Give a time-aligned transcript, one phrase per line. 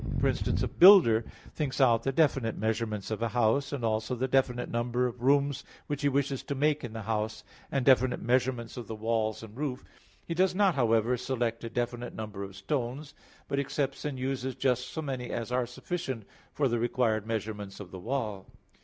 [0.19, 4.27] For instance, a builder thinks out the definite measurements of a house, and also the
[4.27, 8.77] definite number of rooms which he wishes to make in the house; and definite measurements
[8.77, 9.83] of the walls and roof;
[10.25, 13.13] he does not, however, select a definite number of stones,
[13.47, 17.91] but accepts and uses just so many as are sufficient for the required measurements of
[17.91, 18.47] the wall.